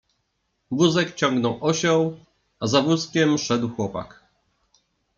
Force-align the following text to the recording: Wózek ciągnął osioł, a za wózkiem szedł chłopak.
Wózek 0.71 1.15
ciągnął 1.15 1.57
osioł, 1.61 2.19
a 2.59 2.67
za 2.67 2.81
wózkiem 2.81 3.37
szedł 3.37 3.69
chłopak. 3.69 4.23